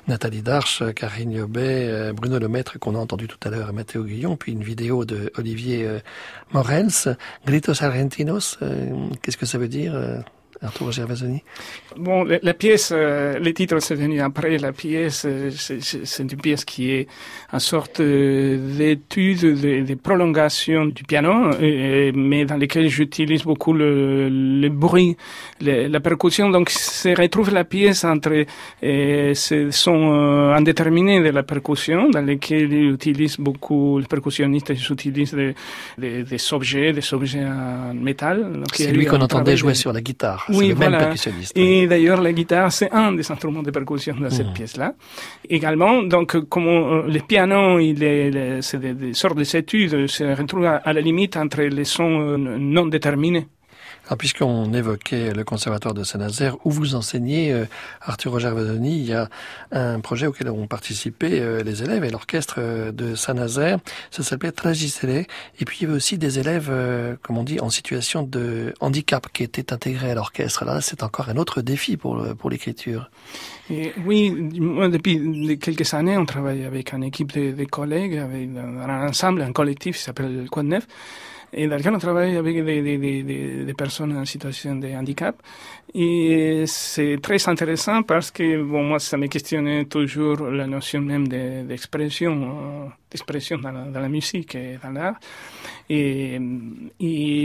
[0.07, 4.35] Nathalie Darche, Karine Yobet, euh, Bruno Lemaître qu'on a entendu tout à l'heure, Mathéo Guillon,
[4.35, 5.99] puis une vidéo de Olivier euh,
[6.51, 7.17] Morels.
[7.45, 9.93] Gritos Argentinos, euh, qu'est-ce que ça veut dire
[10.61, 11.41] Arturo Gervasoni
[11.97, 14.57] Bon, la, pièce, euh, le titre c'est venu après.
[14.57, 17.07] La pièce, euh, c'est une pièce qui est
[17.53, 25.17] une sorte d'étude, de, prolongation du piano, mais dans laquelle j'utilise beaucoup le, le bruit,
[25.61, 26.49] la percussion.
[26.49, 28.45] Donc, se retrouve la pièce entre
[28.83, 34.69] euh, ce son euh, indéterminé de la percussion, dans lequel ils utilisent beaucoup, les percussionnistes
[34.89, 35.55] utilisent des,
[35.97, 38.63] des, des objets, des objets en métal.
[38.73, 40.45] C'est lui qu'on entendait jouer sur la guitare.
[40.53, 41.13] Oui, voilà.
[41.55, 44.53] Et d'ailleurs, la guitare, c'est un des instruments de percussion de cette mmh.
[44.53, 44.93] pièce-là.
[45.49, 50.93] Également, donc, comme euh, le piano, il est, c'est des, sortes d'études, se retrouve à
[50.93, 53.47] la limite entre les sons euh, non déterminés.
[54.17, 57.65] Puisqu'on évoquait le conservatoire de Saint-Nazaire, où vous enseignez, euh,
[58.01, 59.29] Arthur Roger Vadoni, il y a
[59.71, 63.77] un projet auquel ont participé euh, les élèves et l'orchestre euh, de Saint-Nazaire.
[64.09, 65.25] Ça s'appelait Tragisere.
[65.59, 66.71] Et puis, il y avait aussi des élèves,
[67.21, 70.65] comme on dit, en situation de handicap qui étaient intégrés à l'orchestre.
[70.65, 73.09] Là, c'est encore un autre défi pour, pour l'écriture.
[74.05, 79.51] Oui, depuis quelques années, on travaille avec une équipe de, collègues, avec un ensemble, un
[79.51, 80.87] collectif qui s'appelle le Quad Neuf
[81.53, 85.35] et dans lequel on travaille avec des, des, des, des, personnes en situation de handicap.
[85.93, 91.27] Et c'est très intéressant parce que, bon, moi, ça me questionnait toujours la notion même
[91.27, 92.91] d'expression.
[93.09, 95.15] d'expression dans, la musique et dans l'art.
[95.89, 96.37] Et,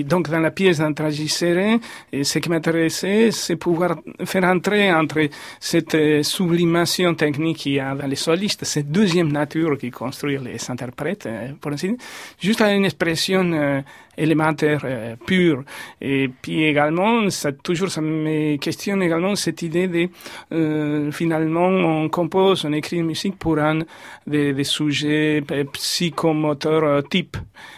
[0.06, 1.78] donc, dans la pièce d'Antragisere,
[2.12, 5.26] ce qui m'intéressait, c'est pouvoir faire entrer entre
[5.58, 10.70] cette sublimation technique qu'il y a dans les solistes, cette deuxième nature qui construit les
[10.70, 11.26] interprètes,
[11.62, 11.96] pour ainsi dire,
[12.38, 13.82] juste à une expression
[14.16, 15.64] élémentaire, euh, pure.
[16.00, 20.08] Et puis également, ça, toujours, ça me questionne également cette idée de,
[20.52, 23.80] euh, finalement, on compose, on écrit une musique pour un
[24.26, 25.42] des, des sujets
[25.72, 27.36] psychomoteurs euh, type.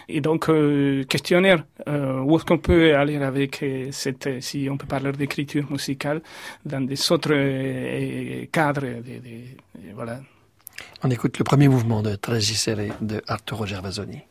[0.09, 4.77] Et donc, euh, questionnaire, euh, où est-ce qu'on peut aller avec euh, cette, si on
[4.77, 6.21] peut parler d'écriture musicale,
[6.65, 8.85] dans des autres euh, cadres,
[9.95, 10.19] voilà.
[11.03, 14.21] On écoute le premier mouvement de Tragisere de Arturo Gervasoni.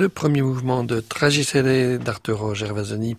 [0.00, 3.18] Le premier mouvement de Tragicellae d'Arturo Gervasoni,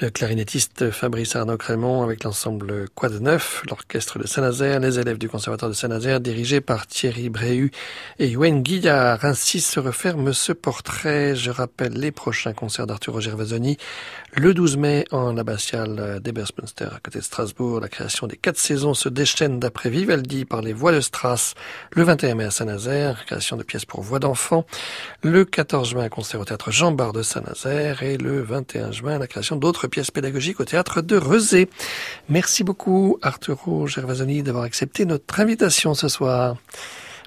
[0.00, 5.28] le clarinettiste Fabrice Arnaud Crémont avec l'ensemble Quad 9, l'orchestre de Saint-Nazaire, les élèves du
[5.28, 7.70] conservatoire de Saint-Nazaire dirigés par Thierry Bréhu
[8.18, 9.24] et Yuen Guillard.
[9.24, 11.36] Ainsi se referme ce portrait.
[11.36, 13.76] Je rappelle les prochains concerts d'Arturo Gervasoni.
[14.38, 18.92] Le 12 mai en abbatiale d'Ebersmunster à côté de Strasbourg, la création des quatre saisons
[18.92, 21.54] se déchaîne d'après Vivaldi par les voix de Strass.
[21.92, 24.66] Le 21 mai à Saint-Nazaire, création de pièces pour voix d'enfants.
[25.22, 29.26] Le 14 juin, concert au théâtre Jean Bart de Saint-Nazaire et le 21 juin, la
[29.26, 31.70] création d'autres pièces pédagogiques au théâtre de Rezé.
[32.28, 36.56] Merci beaucoup Arturo Gervasoni d'avoir accepté notre invitation ce soir.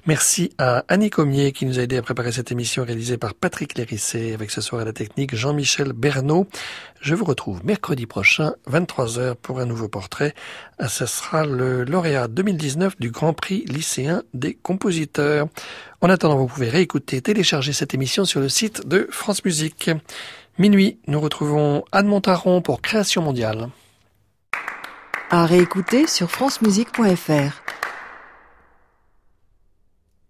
[0.06, 3.76] Merci à Annie Comier qui nous a aidé à préparer cette émission réalisée par Patrick
[3.76, 6.46] Lérissé avec ce soir à la technique Jean-Michel Bernot.
[7.02, 10.34] Je vous retrouve mercredi prochain, 23h pour un nouveau portrait.
[10.78, 15.48] Ah, ce sera le lauréat 2019 du Grand Prix lycéen des compositeurs.
[16.00, 19.90] En attendant, vous pouvez réécouter et télécharger cette émission sur le site de France Musique.
[20.58, 23.68] Minuit, nous retrouvons Anne Montaron pour Création mondiale.
[25.28, 27.79] À réécouter sur francemusique.fr.